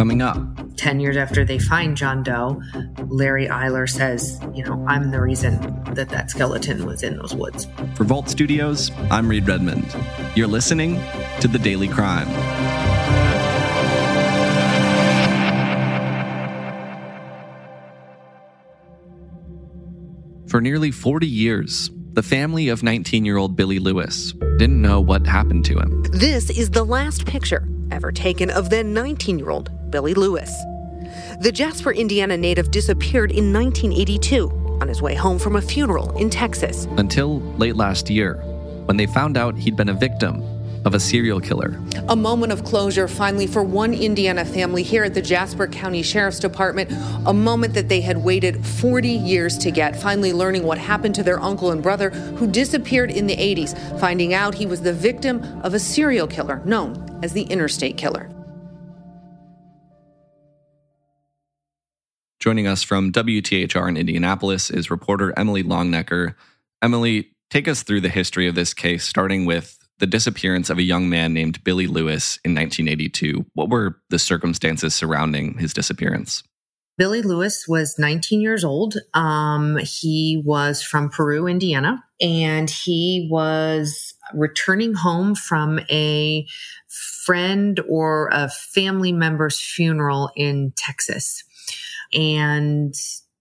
Coming 0.00 0.22
up, 0.22 0.38
10 0.78 0.98
years 1.00 1.18
after 1.18 1.44
they 1.44 1.58
find 1.58 1.94
John 1.94 2.22
Doe, 2.22 2.62
Larry 3.08 3.48
Eyler 3.48 3.86
says, 3.86 4.40
You 4.54 4.64
know, 4.64 4.82
I'm 4.88 5.10
the 5.10 5.20
reason 5.20 5.60
that 5.92 6.08
that 6.08 6.30
skeleton 6.30 6.86
was 6.86 7.02
in 7.02 7.18
those 7.18 7.34
woods. 7.34 7.68
For 7.96 8.04
Volt 8.04 8.30
Studios, 8.30 8.90
I'm 9.10 9.28
Reed 9.28 9.46
Redmond. 9.46 9.94
You're 10.34 10.46
listening 10.46 10.98
to 11.40 11.48
The 11.48 11.58
Daily 11.58 11.86
Crime. 11.86 12.28
For 20.48 20.62
nearly 20.62 20.90
40 20.90 21.26
years, 21.26 21.90
the 22.14 22.22
family 22.22 22.70
of 22.70 22.82
19 22.82 23.26
year 23.26 23.36
old 23.36 23.54
Billy 23.54 23.78
Lewis 23.78 24.32
didn't 24.56 24.80
know 24.80 24.98
what 24.98 25.26
happened 25.26 25.66
to 25.66 25.78
him. 25.78 26.04
This 26.04 26.48
is 26.48 26.70
the 26.70 26.84
last 26.84 27.26
picture 27.26 27.68
ever 27.90 28.12
taken 28.12 28.50
of 28.50 28.70
then 28.70 28.92
19 28.92 29.38
year 29.38 29.50
old 29.50 29.70
Billy 29.90 30.14
Lewis. 30.14 30.50
The 31.40 31.52
Jasper, 31.52 31.92
Indiana 31.92 32.36
native 32.36 32.70
disappeared 32.70 33.30
in 33.30 33.52
1982 33.52 34.78
on 34.80 34.88
his 34.88 35.02
way 35.02 35.14
home 35.14 35.38
from 35.38 35.56
a 35.56 35.62
funeral 35.62 36.16
in 36.16 36.30
Texas. 36.30 36.86
Until 36.96 37.40
late 37.56 37.76
last 37.76 38.08
year, 38.10 38.34
when 38.86 38.96
they 38.96 39.06
found 39.06 39.36
out 39.36 39.56
he'd 39.56 39.76
been 39.76 39.88
a 39.88 39.94
victim 39.94 40.42
of 40.84 40.94
a 40.94 41.00
serial 41.00 41.40
killer. 41.40 41.78
A 42.08 42.16
moment 42.16 42.52
of 42.52 42.64
closure 42.64 43.08
finally 43.08 43.46
for 43.46 43.62
one 43.62 43.92
Indiana 43.92 44.44
family 44.44 44.82
here 44.82 45.04
at 45.04 45.14
the 45.14 45.22
Jasper 45.22 45.66
County 45.66 46.02
Sheriff's 46.02 46.38
Department. 46.38 46.90
A 47.26 47.34
moment 47.34 47.74
that 47.74 47.88
they 47.88 48.00
had 48.00 48.18
waited 48.18 48.64
40 48.64 49.08
years 49.08 49.58
to 49.58 49.70
get, 49.70 50.00
finally 50.00 50.32
learning 50.32 50.64
what 50.64 50.78
happened 50.78 51.14
to 51.16 51.22
their 51.22 51.40
uncle 51.40 51.70
and 51.70 51.82
brother 51.82 52.10
who 52.10 52.46
disappeared 52.46 53.10
in 53.10 53.26
the 53.26 53.36
80s, 53.36 54.00
finding 54.00 54.34
out 54.34 54.54
he 54.54 54.66
was 54.66 54.82
the 54.82 54.92
victim 54.92 55.42
of 55.62 55.74
a 55.74 55.78
serial 55.78 56.26
killer 56.26 56.62
known 56.64 57.20
as 57.22 57.32
the 57.32 57.42
Interstate 57.42 57.96
Killer. 57.96 58.30
Joining 62.40 62.66
us 62.66 62.82
from 62.82 63.12
WTHR 63.12 63.86
in 63.86 63.98
Indianapolis 63.98 64.70
is 64.70 64.90
reporter 64.90 65.34
Emily 65.38 65.62
Longnecker. 65.62 66.34
Emily, 66.80 67.32
take 67.50 67.68
us 67.68 67.82
through 67.82 68.00
the 68.00 68.08
history 68.08 68.46
of 68.46 68.54
this 68.54 68.72
case, 68.72 69.04
starting 69.04 69.44
with 69.44 69.79
the 70.00 70.06
disappearance 70.06 70.70
of 70.70 70.78
a 70.78 70.82
young 70.82 71.08
man 71.08 71.32
named 71.32 71.62
Billy 71.62 71.86
Lewis 71.86 72.38
in 72.44 72.54
1982. 72.54 73.46
What 73.54 73.70
were 73.70 74.00
the 74.10 74.18
circumstances 74.18 74.94
surrounding 74.94 75.58
his 75.58 75.72
disappearance? 75.72 76.42
Billy 76.98 77.22
Lewis 77.22 77.66
was 77.66 77.98
19 77.98 78.42
years 78.42 78.62
old. 78.62 78.96
Um, 79.14 79.78
he 79.78 80.42
was 80.44 80.82
from 80.82 81.08
Peru, 81.08 81.46
Indiana, 81.46 82.04
and 82.20 82.68
he 82.68 83.26
was 83.30 84.14
returning 84.34 84.92
home 84.92 85.34
from 85.34 85.80
a 85.90 86.46
friend 87.24 87.80
or 87.88 88.28
a 88.32 88.50
family 88.50 89.12
member's 89.12 89.58
funeral 89.58 90.30
in 90.36 90.72
Texas 90.76 91.44
and 92.12 92.94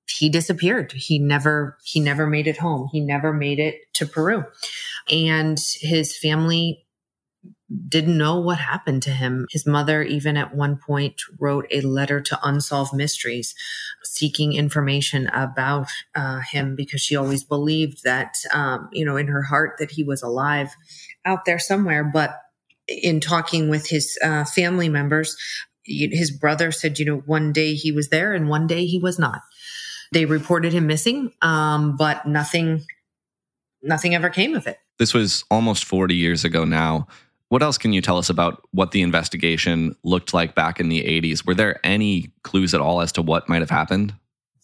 he 0.08 0.30
disappeared. 0.30 0.92
He 0.92 1.20
never, 1.20 1.78
he 1.84 2.00
never 2.00 2.28
made 2.28 2.48
it 2.48 2.58
home. 2.58 2.90
He 2.92 3.00
never 3.00 3.32
made 3.32 3.60
it 3.60 3.76
to 3.94 4.06
Peru. 4.06 4.44
And 5.12 5.60
his 5.82 6.18
family 6.18 6.86
didn't 7.88 8.18
know 8.18 8.40
what 8.40 8.58
happened 8.58 9.04
to 9.04 9.12
him. 9.12 9.46
His 9.52 9.66
mother, 9.66 10.02
even 10.02 10.38
at 10.38 10.56
one 10.56 10.78
point, 10.78 11.22
wrote 11.40 11.68
a 11.72 11.82
letter 11.82 12.20
to 12.20 12.40
Unsolved 12.44 12.94
Mysteries 12.94 13.54
seeking 14.04 14.54
information 14.54 15.28
about 15.28 15.88
uh, 16.16 16.40
him 16.40 16.76
because 16.76 17.02
she 17.02 17.16
always 17.16 17.44
believed 17.44 18.04
that, 18.04 18.34
um, 18.54 18.90
you 18.92 19.06
know, 19.06 19.18
in 19.18 19.28
her 19.28 19.44
heart 19.44 19.76
that 19.78 19.92
he 19.92 20.04
was 20.04 20.24
alive 20.24 20.76
out 21.26 21.46
there 21.46 21.60
somewhere. 21.60 22.04
But 22.04 22.40
in 22.88 23.20
talking 23.20 23.70
with 23.70 23.88
his 23.88 24.18
uh, 24.24 24.46
family 24.46 24.90
members, 24.90 25.38
his 25.84 26.32
brother 26.32 26.72
said, 26.72 26.98
you 26.98 27.06
know, 27.06 27.18
one 27.18 27.54
day 27.54 27.76
he 27.76 27.92
was 27.92 28.10
there 28.10 28.34
and 28.34 28.50
one 28.50 28.66
day 28.66 28.86
he 28.86 28.98
was 28.98 29.20
not. 29.20 29.42
They 30.12 30.26
reported 30.26 30.74
him 30.74 30.88
missing, 30.88 31.34
um, 31.44 31.98
but 31.98 32.26
nothing, 32.26 32.84
nothing 33.84 34.16
ever 34.16 34.30
came 34.30 34.56
of 34.56 34.66
it. 34.66 34.80
This 35.00 35.14
was 35.14 35.44
almost 35.50 35.86
40 35.86 36.14
years 36.14 36.44
ago 36.44 36.66
now. 36.66 37.08
What 37.48 37.64
else 37.64 37.80
can 37.80 37.94
you 37.94 38.02
tell 38.02 38.18
us 38.18 38.30
about 38.30 38.64
what 38.72 38.92
the 38.92 39.02
investigation 39.02 39.96
looked 40.04 40.34
like 40.34 40.54
back 40.54 40.80
in 40.80 40.90
the 40.90 41.04
80s? 41.04 41.46
Were 41.46 41.56
there 41.56 41.80
any 41.84 42.32
clues 42.44 42.76
at 42.76 42.82
all 42.82 43.02
as 43.02 43.12
to 43.14 43.24
what 43.24 43.50
might 43.50 43.62
have 43.62 43.72
happened? 43.72 44.14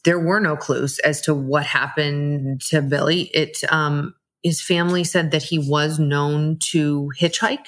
There 0.03 0.19
were 0.19 0.39
no 0.39 0.55
clues 0.55 0.99
as 0.99 1.21
to 1.21 1.33
what 1.33 1.65
happened 1.65 2.61
to 2.69 2.83
Billy. 2.83 3.23
It, 3.33 3.57
um, 3.69 4.13
his 4.43 4.61
family 4.61 5.03
said 5.03 5.31
that 5.31 5.41
he 5.41 5.57
was 5.57 5.97
known 5.97 6.59
to 6.71 7.11
hitchhike. 7.19 7.65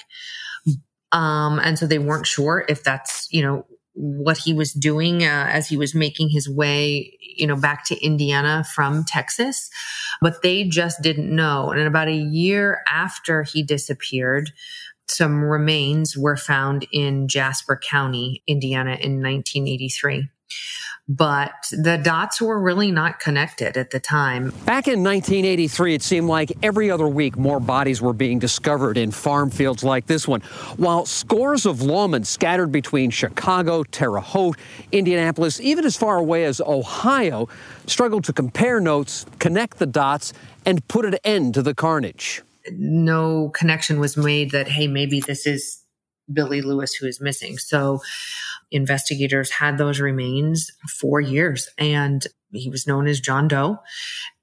Um, 1.10 1.58
and 1.58 1.76
so 1.76 1.86
they 1.86 1.98
weren't 1.98 2.26
sure 2.26 2.64
if 2.68 2.84
that's, 2.84 3.26
you 3.32 3.42
know, 3.42 3.66
what 3.94 4.38
he 4.38 4.52
was 4.52 4.72
doing 4.72 5.24
uh, 5.24 5.46
as 5.48 5.68
he 5.68 5.76
was 5.76 5.94
making 5.94 6.28
his 6.28 6.48
way, 6.48 7.18
you 7.20 7.46
know, 7.48 7.56
back 7.56 7.84
to 7.86 7.98
Indiana 8.04 8.64
from 8.72 9.04
Texas. 9.04 9.70
But 10.20 10.42
they 10.42 10.64
just 10.64 11.02
didn't 11.02 11.34
know. 11.34 11.70
And 11.70 11.82
about 11.82 12.08
a 12.08 12.12
year 12.12 12.82
after 12.90 13.42
he 13.42 13.62
disappeared, 13.62 14.52
some 15.06 15.42
remains 15.42 16.16
were 16.16 16.36
found 16.36 16.86
in 16.92 17.28
Jasper 17.28 17.80
County, 17.82 18.42
Indiana 18.46 18.92
in 18.92 19.22
1983 19.22 20.28
but 21.08 21.54
the 21.72 21.96
dots 21.96 22.40
were 22.40 22.60
really 22.60 22.92
not 22.92 23.18
connected 23.18 23.78
at 23.78 23.90
the 23.90 23.98
time. 23.98 24.50
Back 24.66 24.86
in 24.88 25.02
1983, 25.02 25.94
it 25.94 26.02
seemed 26.02 26.28
like 26.28 26.52
every 26.62 26.90
other 26.90 27.08
week 27.08 27.38
more 27.38 27.60
bodies 27.60 28.02
were 28.02 28.12
being 28.12 28.38
discovered 28.38 28.98
in 28.98 29.10
farm 29.10 29.50
fields 29.50 29.82
like 29.82 30.06
this 30.06 30.28
one, 30.28 30.42
while 30.76 31.06
scores 31.06 31.64
of 31.64 31.78
lawmen 31.78 32.26
scattered 32.26 32.70
between 32.70 33.10
Chicago, 33.10 33.84
Terre 33.84 34.20
Haute, 34.20 34.58
Indianapolis, 34.92 35.60
even 35.60 35.86
as 35.86 35.96
far 35.96 36.18
away 36.18 36.44
as 36.44 36.60
Ohio, 36.60 37.48
struggled 37.86 38.24
to 38.24 38.32
compare 38.34 38.78
notes, 38.78 39.24
connect 39.38 39.78
the 39.78 39.86
dots, 39.86 40.34
and 40.66 40.86
put 40.88 41.06
an 41.06 41.16
end 41.24 41.54
to 41.54 41.62
the 41.62 41.74
carnage. 41.74 42.42
No 42.72 43.48
connection 43.48 43.98
was 43.98 44.18
made 44.18 44.50
that, 44.50 44.68
hey, 44.68 44.86
maybe 44.86 45.20
this 45.20 45.46
is 45.46 45.82
Billy 46.30 46.60
Lewis 46.60 46.92
who 46.94 47.06
is 47.06 47.20
missing. 47.20 47.56
So 47.56 48.00
investigators 48.70 49.50
had 49.50 49.78
those 49.78 50.00
remains 50.00 50.70
for 51.00 51.20
years 51.20 51.68
and 51.78 52.26
he 52.52 52.70
was 52.70 52.86
known 52.86 53.06
as 53.06 53.20
John 53.20 53.48
Doe. 53.48 53.78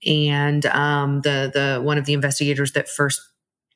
And 0.06 0.66
um, 0.68 1.22
the 1.22 1.50
the 1.54 1.82
one 1.82 1.98
of 1.98 2.06
the 2.06 2.14
investigators 2.14 2.74
that 2.74 2.90
first 2.90 3.22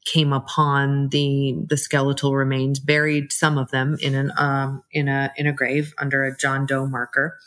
came 0.05 0.33
upon 0.33 1.09
the 1.09 1.55
the 1.67 1.77
skeletal 1.77 2.35
remains 2.35 2.79
buried 2.79 3.31
some 3.31 3.57
of 3.57 3.71
them 3.71 3.97
in 4.01 4.15
an 4.15 4.31
um, 4.37 4.83
in 4.91 5.07
a 5.07 5.31
in 5.37 5.47
a 5.47 5.53
grave 5.53 5.93
under 5.97 6.23
a 6.23 6.35
John 6.35 6.65
Doe 6.65 6.87
marker 6.87 7.37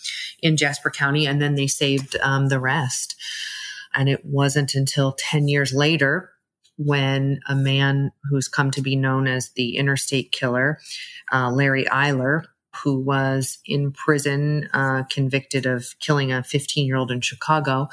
in 0.40 0.56
Jasper 0.56 0.90
County, 0.90 1.26
and 1.26 1.40
then 1.40 1.54
they 1.54 1.66
saved 1.66 2.16
um, 2.22 2.48
the 2.48 2.60
rest. 2.60 3.16
And 3.94 4.08
it 4.08 4.24
wasn't 4.24 4.74
until 4.74 5.16
ten 5.18 5.48
years 5.48 5.72
later 5.72 6.30
when 6.78 7.38
a 7.48 7.54
man 7.54 8.10
who's 8.30 8.48
come 8.48 8.70
to 8.72 8.80
be 8.80 8.96
known 8.96 9.28
as 9.28 9.50
the 9.50 9.76
Interstate 9.76 10.32
Killer, 10.32 10.78
uh, 11.32 11.50
Larry 11.50 11.84
Eyler, 11.84 12.44
who 12.82 12.98
was 12.98 13.58
in 13.66 13.92
prison, 13.92 14.68
uh, 14.72 15.04
convicted 15.10 15.66
of 15.66 15.94
killing 16.00 16.32
a 16.32 16.42
15 16.42 16.86
year 16.86 16.96
old 16.96 17.10
in 17.10 17.20
Chicago 17.20 17.88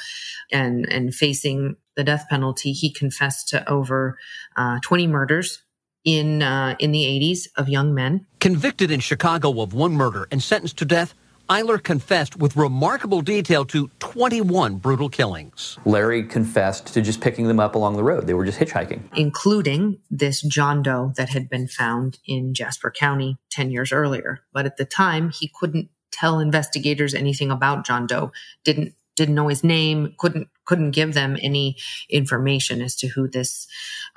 and, 0.52 0.88
and 0.92 1.14
facing 1.14 1.76
the 1.96 2.04
death 2.04 2.26
penalty. 2.30 2.72
He 2.72 2.92
confessed 2.92 3.50
to 3.50 3.68
over 3.70 4.18
uh, 4.56 4.80
20 4.82 5.08
murders 5.08 5.64
in, 6.06 6.42
uh, 6.42 6.76
in 6.80 6.92
the 6.92 7.04
80s 7.04 7.48
of 7.58 7.70
young 7.70 7.94
men. 7.94 8.26
Convicted 8.40 8.90
in 8.92 9.00
Chicago 9.00 9.62
of 9.62 9.74
one 9.74 9.94
murder 9.94 10.28
and 10.32 10.42
sentenced 10.42 10.78
to 10.78 10.86
death 10.86 11.14
Eyler 11.50 11.82
confessed 11.82 12.36
with 12.36 12.56
remarkable 12.56 13.22
detail 13.22 13.66
to 13.66 13.90
21 13.98 14.76
brutal 14.76 15.10
killings. 15.10 15.80
Larry 15.84 16.24
confessed 16.24 16.94
to 16.94 17.02
just 17.02 17.22
picking 17.22 17.48
them 17.48 17.60
up 17.60 17.74
along 17.74 17.96
the 17.96 18.04
road. 18.04 18.28
They 18.28 18.36
were 18.36 18.46
just 18.46 18.60
hitchhiking. 18.60 19.02
Including 19.16 20.00
this 20.12 20.44
John 20.44 20.84
Doe 20.84 21.12
that 21.18 21.30
had 21.30 21.50
been 21.50 21.68
found 21.68 22.20
in 22.28 22.54
Jasper 22.54 22.92
County 22.92 23.38
10 23.50 23.72
years 23.72 23.92
earlier. 23.92 24.42
But 24.54 24.68
at 24.68 24.78
the 24.78 24.86
time, 24.86 25.32
he 25.32 25.52
couldn't 25.60 25.90
tell 26.12 26.40
investigators 26.40 27.16
anything 27.16 27.50
about 27.50 27.84
John 27.86 28.06
Doe, 28.06 28.32
didn't 28.64 28.94
didn't 29.16 29.36
know 29.36 29.50
his 29.50 29.66
name, 29.66 30.14
couldn't 30.18 30.48
couldn't 30.66 30.92
give 30.92 31.14
them 31.14 31.36
any 31.42 31.76
information 32.10 32.82
as 32.82 32.96
to 32.98 33.08
who 33.08 33.28
this 33.28 33.68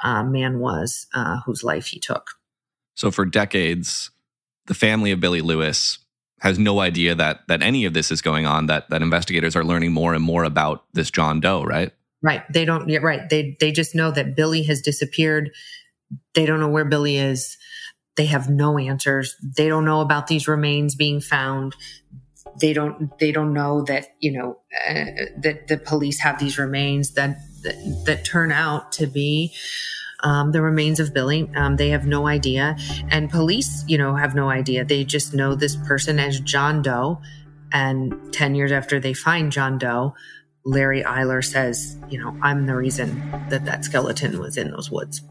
uh, 0.05 0.23
man 0.23 0.59
was, 0.59 1.07
uh, 1.15 1.41
whose 1.47 1.65
life 1.65 1.87
he 1.87 1.99
took. 1.99 2.33
So 2.95 3.11
for 3.11 3.25
decades, 3.25 4.11
the 4.67 4.75
family 4.75 5.11
of 5.11 5.19
Billy 5.19 5.41
Lewis 5.41 5.99
has 6.43 6.59
no 6.59 6.81
idea 6.81 7.15
that 7.15 7.47
that 7.47 7.63
any 7.63 7.85
of 7.85 7.95
this 7.95 8.11
is 8.11 8.21
going 8.21 8.47
on 8.47 8.67
that 8.67 8.91
that 8.91 9.01
investigators 9.01 9.55
are 9.55 9.63
learning 9.63 9.93
more 9.93 10.13
and 10.13 10.25
more 10.25 10.43
about 10.43 10.85
this 10.93 11.09
John 11.09 11.39
Doe, 11.39 11.63
right? 11.63 11.93
Right. 12.21 12.43
They 12.53 12.65
don't 12.65 12.89
yeah, 12.89 12.99
right. 12.99 13.31
They 13.31 13.57
they 13.61 13.71
just 13.71 13.95
know 13.95 14.11
that 14.11 14.35
Billy 14.35 14.65
has 14.65 14.83
disappeared. 14.83 15.53
They 16.35 16.45
don't 16.45 16.59
know 16.59 16.69
where 16.69 16.85
Billy 16.85 17.17
is. 17.17 17.57
They 18.17 18.27
have 18.27 18.51
no 18.51 18.77
answers. 18.77 19.37
They 19.57 19.69
don't 19.69 19.85
know 19.85 20.01
about 20.01 20.27
these 20.27 20.49
remains 20.49 20.97
being 20.97 21.21
found. 21.21 21.77
They 22.61 22.73
don't 22.73 23.17
they 23.21 23.31
don't 23.31 23.55
know 23.55 23.85
that, 23.85 24.09
you 24.19 24.33
know, 24.33 24.59
uh, 24.89 25.31
that 25.43 25.69
the 25.69 25.79
police 25.79 26.19
have 26.19 26.41
these 26.41 26.59
remains 26.59 27.13
that, 27.13 27.37
that 27.63 28.03
that 28.07 28.25
turn 28.25 28.51
out 28.51 28.91
to 28.93 29.07
be 29.07 29.55
um, 30.23 30.53
the 30.53 30.63
remains 30.63 31.01
of 31.01 31.13
Billy. 31.13 31.51
Um, 31.55 31.77
they 31.77 31.91
have 31.91 32.07
no 32.07 32.27
idea. 32.27 32.77
And 33.11 33.31
police, 33.31 33.85
you 33.89 33.99
know, 33.99 34.15
have 34.15 34.35
no 34.35 34.51
idea. 34.51 34.85
They 34.85 35.05
just 35.05 35.35
know 35.35 35.55
this 35.55 35.77
person 35.77 36.19
as 36.19 36.41
John 36.41 36.83
Doe. 36.83 37.21
And 37.73 38.33
10 38.33 38.55
years 38.55 38.71
after 38.71 39.01
they 39.01 39.15
find 39.15 39.51
John 39.51 39.79
Doe, 39.79 40.15
Larry 40.65 41.03
Eyler 41.03 41.45
says, 41.45 41.97
you 42.09 42.19
know, 42.19 42.37
I'm 42.43 42.67
the 42.67 42.77
reason 42.77 43.31
that 43.49 43.65
that 43.65 43.85
skeleton 43.85 44.39
was 44.39 44.57
in 44.57 44.71
those 44.71 44.91
woods. 44.91 45.23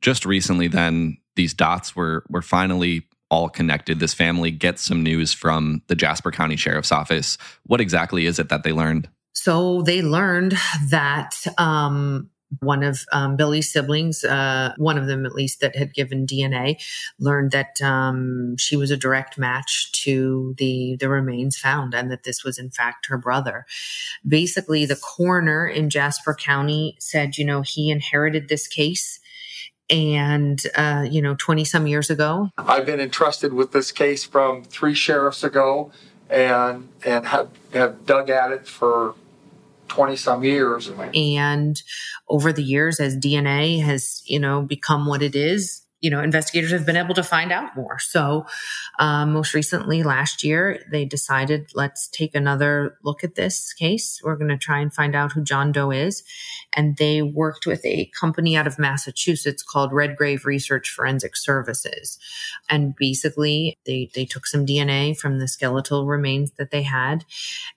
Just 0.00 0.24
recently, 0.24 0.66
then, 0.66 1.18
these 1.36 1.54
dots 1.54 1.94
were, 1.94 2.24
were 2.28 2.42
finally 2.42 3.06
all 3.30 3.48
connected. 3.48 4.00
This 4.00 4.14
family 4.14 4.50
gets 4.50 4.82
some 4.82 5.02
news 5.02 5.32
from 5.32 5.82
the 5.86 5.94
Jasper 5.94 6.30
County 6.30 6.56
Sheriff's 6.56 6.92
Office. 6.92 7.38
What 7.64 7.80
exactly 7.80 8.26
is 8.26 8.38
it 8.38 8.48
that 8.48 8.62
they 8.62 8.72
learned? 8.72 9.08
So 9.32 9.82
they 9.82 10.02
learned 10.02 10.56
that 10.88 11.34
um, 11.56 12.28
one 12.58 12.82
of 12.82 13.04
um, 13.12 13.36
Billy's 13.36 13.72
siblings, 13.72 14.24
uh, 14.24 14.74
one 14.76 14.98
of 14.98 15.06
them 15.06 15.24
at 15.24 15.34
least 15.34 15.60
that 15.60 15.76
had 15.76 15.94
given 15.94 16.26
DNA, 16.26 16.82
learned 17.18 17.52
that 17.52 17.80
um, 17.80 18.56
she 18.58 18.76
was 18.76 18.90
a 18.90 18.96
direct 18.96 19.38
match 19.38 19.92
to 20.04 20.54
the 20.58 20.96
the 20.98 21.08
remains 21.08 21.56
found, 21.56 21.94
and 21.94 22.10
that 22.10 22.24
this 22.24 22.42
was 22.42 22.58
in 22.58 22.70
fact 22.70 23.06
her 23.06 23.16
brother. 23.16 23.66
Basically, 24.26 24.84
the 24.84 24.96
coroner 24.96 25.66
in 25.66 25.90
Jasper 25.90 26.34
County 26.34 26.96
said, 26.98 27.38
you 27.38 27.44
know, 27.44 27.62
he 27.62 27.90
inherited 27.90 28.48
this 28.48 28.66
case 28.66 29.20
and 29.90 30.62
uh, 30.76 31.06
you 31.08 31.20
know 31.20 31.34
20 31.38 31.64
some 31.64 31.86
years 31.86 32.10
ago? 32.10 32.50
I've 32.58 32.86
been 32.86 33.00
entrusted 33.00 33.52
with 33.52 33.72
this 33.72 33.92
case 33.92 34.24
from 34.24 34.64
three 34.64 34.94
sheriffs 34.94 35.42
ago 35.44 35.92
and 36.28 36.88
and 37.04 37.26
have, 37.26 37.48
have 37.72 38.06
dug 38.06 38.30
at 38.30 38.52
it 38.52 38.66
for 38.66 39.14
20 39.88 40.16
some 40.16 40.44
years. 40.44 40.90
And 41.14 41.82
over 42.28 42.52
the 42.52 42.62
years 42.62 43.00
as 43.00 43.16
dna 43.16 43.82
has 43.82 44.22
you 44.24 44.38
know 44.38 44.62
become 44.62 45.06
what 45.06 45.20
it 45.20 45.34
is 45.34 45.84
you 46.00 46.08
know, 46.08 46.22
investigators 46.22 46.72
have 46.72 46.86
been 46.86 46.96
able 46.96 47.14
to 47.14 47.22
find 47.22 47.52
out 47.52 47.76
more. 47.76 47.98
So, 47.98 48.46
um, 48.98 49.32
most 49.32 49.52
recently 49.52 50.02
last 50.02 50.42
year, 50.42 50.82
they 50.90 51.04
decided 51.04 51.70
let's 51.74 52.08
take 52.08 52.34
another 52.34 52.96
look 53.04 53.22
at 53.22 53.34
this 53.34 53.74
case. 53.74 54.20
We're 54.24 54.36
going 54.36 54.48
to 54.48 54.56
try 54.56 54.80
and 54.80 54.92
find 54.92 55.14
out 55.14 55.32
who 55.32 55.42
John 55.42 55.72
Doe 55.72 55.90
is. 55.90 56.22
And 56.74 56.96
they 56.96 57.20
worked 57.20 57.66
with 57.66 57.84
a 57.84 58.10
company 58.18 58.56
out 58.56 58.66
of 58.66 58.78
Massachusetts 58.78 59.62
called 59.62 59.92
Redgrave 59.92 60.46
Research 60.46 60.90
Forensic 60.90 61.36
Services. 61.36 62.18
And 62.70 62.96
basically, 62.96 63.78
they, 63.84 64.10
they 64.14 64.24
took 64.24 64.46
some 64.46 64.64
DNA 64.64 65.16
from 65.16 65.38
the 65.38 65.48
skeletal 65.48 66.06
remains 66.06 66.52
that 66.52 66.70
they 66.70 66.82
had. 66.82 67.24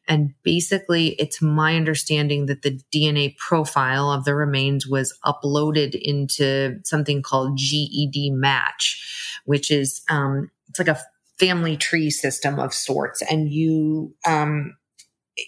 And 0.08 0.34
basically, 0.44 1.10
it's 1.20 1.42
my 1.42 1.76
understanding 1.76 2.46
that 2.46 2.62
the 2.62 2.80
DNA 2.94 3.36
profile 3.38 4.12
of 4.12 4.24
the 4.24 4.36
remains 4.36 4.88
was 4.88 5.18
uploaded 5.26 6.00
into 6.02 6.80
something 6.84 7.22
called 7.22 7.58
GED 7.58 8.13
match, 8.32 9.42
which 9.46 9.72
is 9.72 10.02
um, 10.10 10.52
it's 10.70 10.80
like 10.80 10.88
a 10.88 11.00
family 11.40 11.78
tree 11.78 12.10
system 12.10 12.60
of 12.60 12.74
sorts, 12.74 13.22
and 13.22 13.50
you 13.50 14.14
um, 14.28 14.76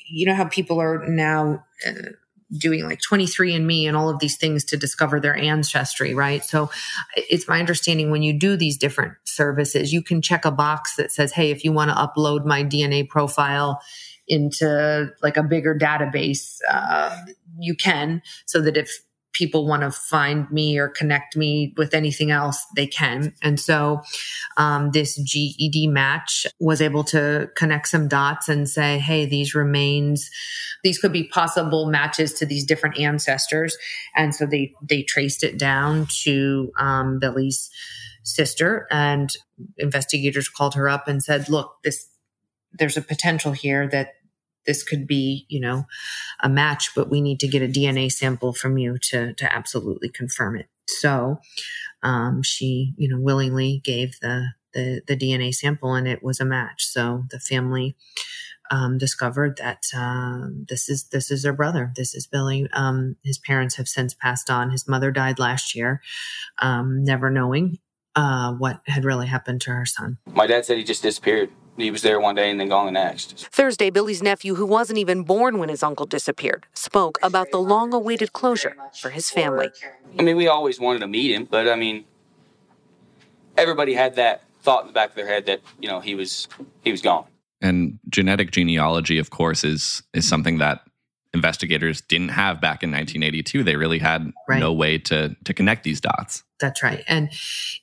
you 0.10 0.26
know 0.26 0.36
how 0.36 0.46
people 0.46 0.80
are 0.82 1.06
now. 1.08 1.64
Uh, 1.86 1.94
doing 2.56 2.86
like 2.86 3.00
23andme 3.02 3.88
and 3.88 3.98
all 3.98 4.08
of 4.08 4.20
these 4.20 4.38
things 4.38 4.64
to 4.64 4.78
discover 4.78 5.20
their 5.20 5.36
ancestry 5.36 6.14
right 6.14 6.46
so 6.46 6.70
it's 7.16 7.48
my 7.48 7.60
understanding 7.60 8.12
when 8.12 8.22
you 8.22 8.38
do 8.38 8.56
these 8.56 8.78
different 8.78 9.14
services 9.24 9.92
you 9.92 10.02
can 10.02 10.22
check 10.22 10.46
a 10.46 10.52
box 10.52 10.96
that 10.96 11.12
says 11.12 11.32
hey 11.34 11.50
if 11.50 11.64
you 11.64 11.72
want 11.72 11.90
to 11.90 11.96
upload 11.96 12.46
my 12.46 12.64
dna 12.64 13.10
profile 13.10 13.82
into 14.28 15.12
like 15.22 15.38
a 15.38 15.44
bigger 15.44 15.76
database 15.76 16.60
uh, 16.70 17.18
you 17.58 17.76
can 17.76 18.22
so 18.46 18.62
that 18.62 18.78
if 18.78 19.00
people 19.36 19.68
want 19.68 19.84
to 19.84 19.92
find 19.92 20.50
me 20.50 20.78
or 20.78 20.88
connect 20.88 21.36
me 21.36 21.74
with 21.78 21.94
anything 21.94 22.32
else, 22.32 22.66
they 22.76 22.88
can. 22.88 23.34
And 23.42 23.60
so 23.60 24.02
um, 24.58 24.92
this 24.92 25.20
GEDmatch 25.20 26.48
was 26.60 26.82
able 26.82 27.04
to 27.06 27.50
connect 27.56 27.88
some 27.88 28.08
dots 28.08 28.50
and 28.50 28.68
say, 28.68 28.98
hey, 28.98 29.26
these 29.26 29.54
remains, 29.54 30.30
these 30.84 30.98
could 30.98 31.12
be 31.12 31.28
possible 31.28 31.86
matches 31.88 32.34
to 32.36 32.46
these 32.46 32.66
different 32.66 32.98
ancestors. 32.98 33.78
And 34.16 34.34
so 34.34 34.46
they 34.46 34.74
they 34.82 35.04
traced 35.04 35.44
it 35.44 35.60
down 35.60 36.08
to 36.24 36.72
um, 36.80 37.20
Billy's 37.20 37.70
sister, 38.24 38.88
and 38.90 39.36
investigators 39.78 40.50
called 40.50 40.76
her 40.76 40.90
up 40.90 41.08
and 41.08 41.22
said, 41.22 41.50
look, 41.50 41.76
this 41.84 42.08
there's 42.78 42.98
a 42.98 43.02
potential 43.02 43.52
here 43.52 43.88
that 43.88 44.10
this 44.66 44.84
could 44.84 45.08
be, 45.08 45.46
you 45.50 45.60
know, 45.60 45.86
a 46.42 46.50
match, 46.50 46.92
but 46.96 47.10
we 47.10 47.22
need 47.22 47.40
to 47.40 47.48
get 47.48 47.62
a 47.62 47.68
DNA 47.68 48.12
sample 48.12 48.54
from 48.54 48.78
you 48.78 48.98
to, 49.10 49.34
to 49.34 49.54
absolutely 49.54 50.10
confirm 50.10 50.58
it. 50.58 50.68
So, 50.88 51.40
um, 52.04 52.44
she, 52.44 52.94
you 52.98 53.08
know, 53.08 53.20
willingly 53.20 53.82
gave 53.84 54.20
the, 54.22 54.50
the, 54.74 55.02
the 55.08 55.18
DNA 55.18 55.54
sample 55.54 55.94
and 55.94 56.08
it 56.08 56.24
was 56.24 56.40
a 56.40 56.46
match. 56.46 56.86
So 56.86 57.26
the 57.30 57.40
family, 57.40 57.96
um, 58.72 58.98
discovered 58.98 59.58
that 59.58 59.84
um, 59.96 60.66
this 60.68 60.90
is 60.90 61.04
this 61.10 61.30
is 61.30 61.44
their 61.44 61.54
brother. 61.54 61.92
This 61.96 62.16
is 62.16 62.26
Billy. 62.26 62.68
Um, 62.74 63.16
his 63.24 63.38
parents 63.38 63.76
have 63.76 63.88
since 63.88 64.14
passed 64.14 64.50
on. 64.50 64.72
His 64.72 64.88
mother 64.88 65.12
died 65.12 65.40
last 65.40 65.76
year, 65.76 66.02
um, 66.60 67.04
never 67.04 67.30
knowing 67.30 67.78
uh, 68.16 68.54
what 68.54 68.82
had 68.88 69.06
really 69.06 69.28
happened 69.28 69.62
to 69.62 69.72
her 69.72 69.86
son. 69.86 70.18
My 70.26 70.48
dad 70.48 70.66
said 70.66 70.78
he 70.78 70.84
just 70.84 71.04
disappeared 71.04 71.52
he 71.78 71.92
was 71.92 72.02
there 72.02 72.20
one 72.20 72.36
day 72.36 72.50
and 72.50 72.60
then 72.60 72.70
gone 72.70 72.86
the 72.86 72.92
next. 72.92 73.48
Thursday, 73.52 73.90
Billy's 73.90 74.24
nephew, 74.24 74.56
who 74.56 74.66
wasn't 74.66 74.98
even 75.00 75.24
born 75.24 75.58
when 75.58 75.70
his 75.70 75.84
uncle 75.84 76.06
disappeared, 76.06 76.66
spoke 76.74 77.18
about 77.22 77.52
the 77.52 77.58
long 77.58 77.94
awaited 77.94 78.34
closure 78.34 78.76
for 79.00 79.10
his 79.10 79.30
family. 79.30 79.70
I 80.18 80.22
mean, 80.22 80.38
we 80.38 80.48
always 80.48 80.80
wanted 80.80 81.00
to 81.00 81.08
meet 81.08 81.32
him, 81.32 81.46
but 81.46 81.68
I 81.68 81.76
mean, 81.76 82.06
everybody 83.58 83.94
had 83.94 84.16
that 84.16 84.44
thought 84.62 84.82
in 84.82 84.88
the 84.88 84.94
back 84.94 85.10
of 85.10 85.16
their 85.16 85.28
head 85.28 85.46
that, 85.48 85.62
you 85.80 85.88
know, 85.90 86.00
he 86.00 86.16
was 86.16 86.48
he 86.84 86.92
was 86.92 87.02
gone. 87.02 87.26
And 87.62 88.00
genetic 88.10 88.52
genealogy, 88.52 89.18
of 89.18 89.30
course, 89.30 89.64
is 89.64 90.04
is 90.14 90.28
something 90.28 90.60
that 90.60 90.82
investigators 91.34 92.02
didn't 92.02 92.30
have 92.30 92.62
back 92.62 92.84
in 92.84 92.92
1982. 92.92 93.64
They 93.64 93.76
really 93.76 94.00
had 94.00 94.32
right. 94.48 94.60
no 94.60 94.72
way 94.74 94.98
to 95.00 95.36
to 95.44 95.54
connect 95.54 95.84
these 95.84 96.00
dots. 96.00 96.44
That's 96.60 96.82
right. 96.82 97.04
And 97.08 97.30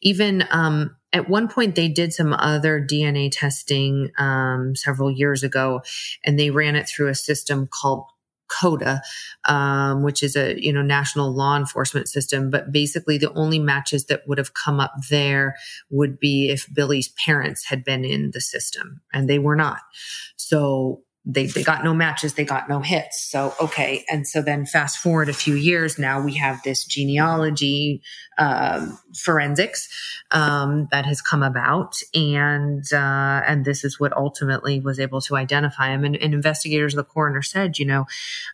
even 0.01 0.45
um, 0.51 0.97
at 1.13 1.29
one 1.29 1.49
point, 1.49 1.75
they 1.75 1.89
did 1.89 2.13
some 2.13 2.33
other 2.33 2.81
DNA 2.81 3.31
testing 3.31 4.11
um, 4.19 4.75
several 4.75 5.11
years 5.11 5.43
ago, 5.43 5.83
and 6.25 6.39
they 6.39 6.51
ran 6.51 6.77
it 6.77 6.89
through 6.89 7.09
a 7.09 7.15
system 7.15 7.69
called 7.71 8.07
CODIS, 8.49 9.01
um, 9.47 10.03
which 10.03 10.23
is 10.23 10.37
a 10.37 10.61
you 10.63 10.73
know 10.73 10.83
national 10.83 11.35
law 11.35 11.57
enforcement 11.57 12.09
system. 12.09 12.51
But 12.51 12.73
basically, 12.73 13.19
the 13.19 13.33
only 13.35 13.59
matches 13.59 14.07
that 14.07 14.27
would 14.27 14.39
have 14.39 14.55
come 14.55 14.81
up 14.81 14.95
there 15.11 15.57
would 15.91 16.19
be 16.19 16.51
if 16.51 16.67
Billy's 16.73 17.09
parents 17.09 17.65
had 17.67 17.85
been 17.85 18.05
in 18.05 18.31
the 18.33 18.41
system, 18.41 19.01
and 19.13 19.29
they 19.29 19.39
were 19.39 19.57
not. 19.57 19.81
So 20.37 21.03
they, 21.25 21.47
they 21.47 21.63
got 21.63 21.85
no 21.85 21.95
matches, 21.95 22.35
they 22.35 22.45
got 22.45 22.69
no 22.69 22.81
hits. 22.81 23.23
So, 23.31 23.55
okay. 23.61 24.05
And 24.11 24.27
so 24.27 24.43
then 24.43 24.67
fast 24.67 24.99
forward 24.99 25.29
a 25.29 25.33
few 25.33 25.55
years 25.55 25.97
now, 25.97 26.21
we 26.21 26.35
have 26.35 26.61
this 26.65 26.85
genealogy, 26.85 28.03
um, 28.39 28.99
forensics, 29.15 29.89
um, 30.33 30.89
that 30.91 31.07
has 31.07 31.23
come 31.23 31.45
about. 31.45 31.95
And, 32.13 32.85
uh, 32.93 33.43
and 33.47 33.65
this 33.65 33.85
is 33.85 34.01
what 34.01 34.13
ultimately 34.15 34.81
was 34.81 34.99
able 34.99 35.21
to 35.23 35.37
identify 35.37 35.95
him. 35.95 36.05
And, 36.05 36.17
and 36.17 36.35
investigators, 36.35 36.95
the 36.95 37.05
coroner 37.05 37.43
said, 37.43 37.79
you 37.79 37.87
know, 37.87 38.07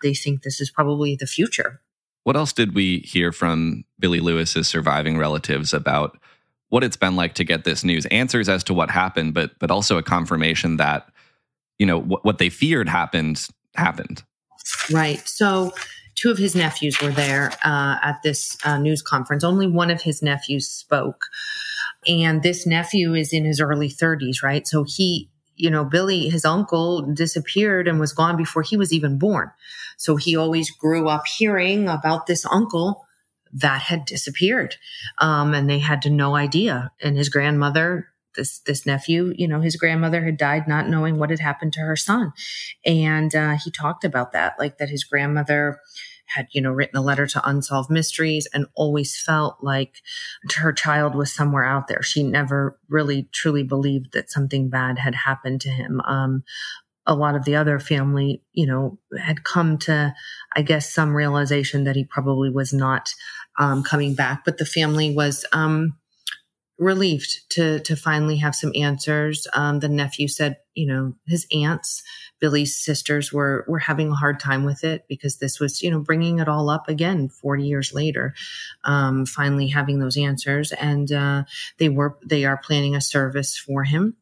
they 0.03 0.13
think 0.13 0.43
this 0.43 0.61
is 0.61 0.71
probably 0.71 1.17
the 1.17 1.27
future. 1.27 1.81
What 2.25 2.37
else 2.37 2.53
did 2.53 2.75
we 2.75 2.99
hear 2.99 3.33
from 3.33 3.85
Billy 3.99 4.21
Lewis's 4.21 4.69
surviving 4.69 5.17
relatives 5.17 5.73
about 5.73 6.19
what 6.69 6.85
it's 6.85 6.97
been 6.99 7.17
like 7.17 7.33
to 7.37 7.45
get 7.45 7.65
this 7.65 7.83
news? 7.83 8.05
Answers 8.07 8.51
as 8.51 8.63
to 8.65 8.75
what 8.75 8.91
happened, 8.91 9.33
but, 9.33 9.59
but 9.59 9.71
also 9.71 9.97
a 9.97 10.03
confirmation 10.03 10.77
that 10.77 11.09
you 11.79 11.87
know 11.87 11.99
what, 11.99 12.25
what 12.25 12.39
they 12.39 12.51
feared 12.51 12.89
happened 12.89 13.49
happened. 13.75 14.23
Right. 14.91 15.27
So 15.27 15.73
two 16.15 16.31
of 16.31 16.39
his 16.39 16.55
nephews 16.55 17.01
were 17.01 17.11
there 17.11 17.53
uh, 17.65 17.97
at 18.03 18.21
this 18.23 18.59
uh, 18.65 18.79
news 18.79 19.03
conference. 19.03 19.45
Only 19.45 19.67
one 19.67 19.91
of 19.91 20.03
his 20.03 20.21
nephews 20.23 20.67
spoke. 20.67 21.27
And 22.07 22.43
this 22.43 22.67
nephew 22.67 23.15
is 23.15 23.33
in 23.33 23.45
his 23.45 23.61
early 23.61 23.89
30s 23.89 24.43
right? 24.43 24.67
So 24.67 24.85
he 24.87 25.31
you 25.57 25.71
know 25.71 25.85
billy 25.85 26.29
his 26.29 26.45
uncle 26.45 27.03
disappeared 27.03 27.89
and 27.89 27.99
was 27.99 28.13
gone 28.13 28.37
before 28.37 28.63
he 28.63 28.77
was 28.77 28.93
even 28.93 29.19
born. 29.19 29.51
So 29.97 30.17
he 30.17 30.37
always 30.37 30.71
grew 30.71 31.09
up 31.09 31.27
hearing 31.27 31.89
about 31.89 32.27
this 32.27 32.47
uncle 32.47 33.05
that 33.53 33.83
had 33.83 34.05
disappeared 34.05 34.77
um, 35.19 35.55
and 35.55 35.69
they 35.69 35.79
had 35.79 36.05
no 36.11 36.37
idea. 36.37 36.91
And 37.03 37.17
his 37.17 37.29
grandmother 37.29 38.09
this 38.39 38.61
this 38.61 38.87
nephew, 38.87 39.35
you 39.37 39.47
know, 39.47 39.61
his 39.61 39.77
grandmother 39.77 40.25
had 40.25 40.39
died 40.39 40.67
not 40.67 40.89
knowing 40.89 41.19
what 41.19 41.29
had 41.29 41.41
happened 41.41 41.75
to 41.75 41.81
her 41.81 41.97
son, 41.97 42.33
and 42.87 43.35
uh, 43.35 43.57
he 43.63 43.71
talked 43.71 44.05
about 44.05 44.33
that, 44.33 44.55
like 44.59 44.79
that 44.79 44.89
his 44.89 45.05
grandmother 45.05 45.81
had 46.25 46.47
you 46.53 46.61
know 46.61 46.71
written 46.71 46.97
a 46.97 47.03
letter 47.03 47.27
to 47.27 47.49
unsolved 47.49 47.91
mysteries 47.91 48.47
and 48.55 48.67
always 48.75 49.21
felt 49.21 49.57
like 49.63 49.97
her 50.57 50.73
child 50.73 51.15
was 51.15 51.35
somewhere 51.35 51.65
out 51.65 51.89
there 51.89 52.03
she 52.03 52.23
never 52.23 52.79
really 52.91 53.31
truly 53.33 53.63
believed 53.63 54.13
that 54.13 54.31
something 54.31 54.69
bad 54.69 54.99
had 54.99 55.15
happened 55.15 55.59
to 55.59 55.71
him 55.71 56.03
um, 56.03 56.45
a 57.09 57.15
lot 57.15 57.35
of 57.35 57.45
the 57.47 57.57
other 57.57 57.79
family, 57.79 58.43
you 58.53 58.67
know, 58.67 58.99
had 59.19 59.43
come 59.43 59.79
to, 59.79 60.15
I 60.55 60.61
guess, 60.61 60.93
some 60.93 61.17
realization 61.17 61.85
that 61.85 61.97
he 61.97 62.05
probably 62.05 62.51
was 62.51 62.75
not 62.75 63.11
um, 63.59 63.83
coming 63.83 64.15
back. 64.15 64.45
But 64.45 64.59
the 64.59 64.67
family 64.67 65.15
was 65.15 65.47
um, 65.53 65.97
relieved 66.79 67.51
to 67.51 67.81
to 67.81 67.97
finally 67.97 68.37
have 68.37 68.55
some 68.55 68.73
answers. 68.75 69.47
Um, 69.53 69.81
the 69.81 69.89
nephew 69.89 70.29
said, 70.29 70.59
you 70.75 70.87
know, 70.87 71.15
his 71.27 71.47
aunts, 71.53 72.03
Billy's 72.41 72.77
sisters, 72.77 73.33
were 73.33 73.65
were 73.69 73.81
having 73.81 74.11
a 74.11 74.15
hard 74.15 74.41
time 74.41 74.65
with 74.65 74.85
it 74.85 75.05
because 75.09 75.39
this 75.39 75.59
was, 75.59 75.83
you 75.83 75.91
know, 75.91 76.01
bringing 76.01 76.39
it 76.39 76.49
all 76.49 76.71
up 76.71 76.89
again 76.89 77.29
forty 77.29 77.65
years 77.65 77.93
later. 77.93 78.35
Um, 78.85 79.27
finally 79.27 79.69
having 79.69 79.99
those 79.99 80.17
answers, 80.17 80.73
and 80.73 81.11
uh, 81.13 81.45
they 81.79 81.89
were 81.89 82.17
they 82.25 82.45
are 82.45 82.57
planning 82.57 82.95
a 82.95 83.01
service 83.01 83.57
for 83.57 83.85
him. 83.85 84.17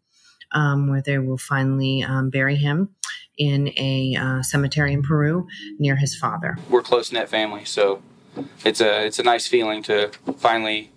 Um, 0.53 0.89
where 0.89 1.03
they 1.03 1.19
will 1.19 1.39
finally 1.39 2.05
um, 2.05 2.31
bury 2.31 2.55
him 2.55 2.95
in 3.37 3.69
a 3.77 4.15
uh, 4.15 4.43
cemetery 4.43 4.93
in 4.93 5.03
Peru 5.03 5.49
near 5.79 5.97
his 5.97 6.17
father. 6.17 6.57
We're 6.71 6.83
close 6.83 7.11
knit 7.11 7.29
family, 7.29 7.65
so 7.65 8.01
it's 8.65 8.81
a 8.81 9.05
it's 9.05 9.19
a 9.19 9.25
nice 9.25 9.49
feeling 9.49 9.83
to 9.83 10.13
finally 10.39 10.93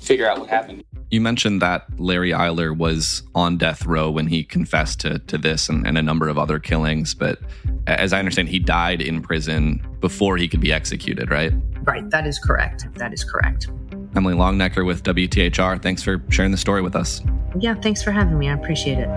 figure 0.00 0.28
out 0.28 0.38
what 0.38 0.48
happened. 0.48 0.84
You 1.10 1.20
mentioned 1.20 1.60
that 1.60 1.86
Larry 1.98 2.30
Eyler 2.30 2.76
was 2.76 3.22
on 3.34 3.58
death 3.58 3.84
row 3.84 4.10
when 4.10 4.28
he 4.28 4.44
confessed 4.44 5.00
to, 5.00 5.18
to 5.18 5.38
this 5.38 5.68
and, 5.68 5.86
and, 5.86 5.98
a 5.98 6.02
number 6.02 6.28
of 6.28 6.38
other 6.38 6.60
killings, 6.60 7.14
but 7.14 7.40
as 7.88 8.12
I 8.12 8.20
understand, 8.20 8.48
he 8.48 8.60
died 8.60 9.02
in 9.02 9.20
prison 9.20 9.84
before 10.00 10.36
he 10.36 10.46
could 10.46 10.60
be 10.60 10.72
executed, 10.72 11.30
right? 11.30 11.52
Right, 11.82 12.08
that 12.10 12.26
is 12.26 12.38
correct. 12.38 12.86
That 12.94 13.12
is 13.12 13.24
correct. 13.24 13.68
Emily 14.14 14.34
Longnecker 14.34 14.86
with 14.86 15.02
WTHR, 15.02 15.82
thanks 15.82 16.02
for 16.02 16.22
sharing 16.30 16.52
the 16.52 16.58
story 16.58 16.82
with 16.82 16.94
us. 16.94 17.22
Yeah, 17.58 17.74
thanks 17.74 18.02
for 18.02 18.12
having 18.12 18.38
me. 18.38 18.48
I 18.48 18.54
appreciate 18.54 18.98
it. 18.98 19.08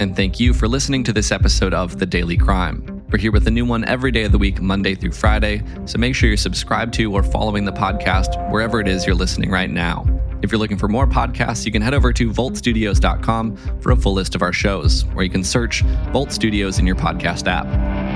And 0.00 0.14
thank 0.14 0.38
you 0.38 0.52
for 0.52 0.68
listening 0.68 1.02
to 1.04 1.12
this 1.12 1.32
episode 1.32 1.72
of 1.74 1.98
The 1.98 2.06
Daily 2.06 2.36
Crime. 2.36 2.93
We're 3.14 3.18
here 3.18 3.30
with 3.30 3.46
a 3.46 3.50
new 3.52 3.64
one 3.64 3.84
every 3.84 4.10
day 4.10 4.24
of 4.24 4.32
the 4.32 4.38
week, 4.38 4.60
Monday 4.60 4.96
through 4.96 5.12
Friday. 5.12 5.62
So 5.84 5.98
make 5.98 6.16
sure 6.16 6.28
you're 6.28 6.36
subscribed 6.36 6.92
to 6.94 7.14
or 7.14 7.22
following 7.22 7.64
the 7.64 7.70
podcast 7.70 8.50
wherever 8.50 8.80
it 8.80 8.88
is 8.88 9.06
you're 9.06 9.14
listening 9.14 9.52
right 9.52 9.70
now. 9.70 10.04
If 10.42 10.50
you're 10.50 10.58
looking 10.58 10.76
for 10.76 10.88
more 10.88 11.06
podcasts, 11.06 11.64
you 11.64 11.70
can 11.70 11.80
head 11.80 11.94
over 11.94 12.12
to 12.12 12.28
voltstudios.com 12.28 13.56
for 13.80 13.92
a 13.92 13.96
full 13.96 14.14
list 14.14 14.34
of 14.34 14.42
our 14.42 14.52
shows, 14.52 15.04
or 15.14 15.22
you 15.22 15.30
can 15.30 15.44
search 15.44 15.82
Volt 16.12 16.32
Studios 16.32 16.80
in 16.80 16.88
your 16.88 16.96
podcast 16.96 17.46
app. 17.46 17.66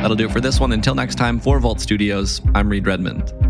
That'll 0.03 0.17
do 0.17 0.27
it 0.27 0.33
for 0.33 0.41
this 0.41 0.59
one. 0.59 0.73
Until 0.73 0.97
next 0.97 1.15
time, 1.15 1.39
for 1.39 1.61
Volt 1.61 1.81
Studios, 1.81 2.43
I'm 2.57 2.69
Reed 2.69 2.85
Redmond. 2.85 3.48